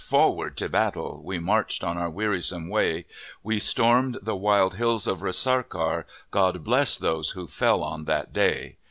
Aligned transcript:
forward 0.03 0.57
to 0.57 0.67
battle! 0.67 1.21
We 1.23 1.37
marched 1.37 1.83
on 1.83 1.95
our 1.95 2.09
wearisome 2.09 2.67
way, 2.67 3.05
We 3.43 3.59
stormed 3.59 4.17
the 4.23 4.35
wild 4.35 4.73
hills 4.73 5.05
of 5.05 5.19
Resacar 5.21 6.05
God 6.31 6.63
bless 6.63 6.97
those 6.97 7.29
who 7.29 7.45
fell 7.45 7.83
on 7.83 8.05
that 8.05 8.33
day! 8.33 8.77